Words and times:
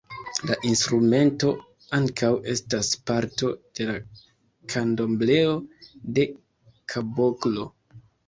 La 0.49 0.55
instrumento 0.67 1.49
ankaŭ 1.97 2.29
estas 2.53 2.87
parto 3.11 3.49
de 3.79 3.85
la 3.91 3.97
Kandombleo-de-kaboklo. 4.75 7.67